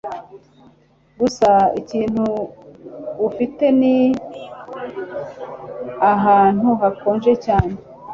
Gusa 1.19 1.49
ikintu 1.79 2.23
ufite 3.27 3.65
ni 3.79 3.95
ahantu 6.13 6.69
hakonje 6.81 7.33
cyane 7.45 7.73